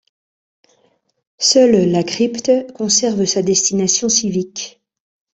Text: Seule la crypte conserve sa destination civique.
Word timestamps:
Seule 1.37 1.85
la 1.91 2.01
crypte 2.03 2.71
conserve 2.73 3.25
sa 3.25 3.43
destination 3.43 4.09
civique. 4.09 4.81